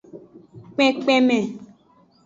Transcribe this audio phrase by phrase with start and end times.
[0.73, 1.39] Kpenkpenme.